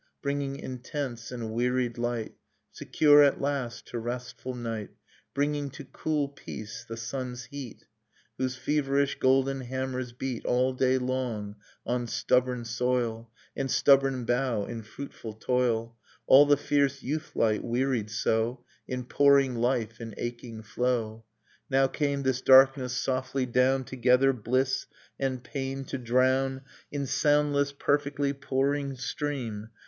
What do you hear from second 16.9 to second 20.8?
youthlight wearied so In pouring life, in aching